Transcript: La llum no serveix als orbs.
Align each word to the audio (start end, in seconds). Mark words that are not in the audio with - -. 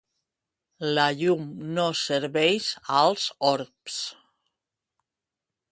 La 0.99 1.03
llum 1.19 1.43
no 1.75 1.85
serveix 1.99 2.71
als 3.03 3.29
orbs. 3.53 4.01